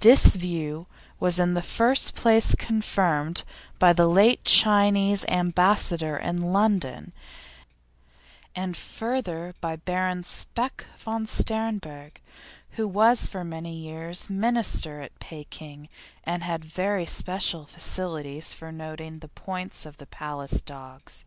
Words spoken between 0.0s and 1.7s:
This view was in the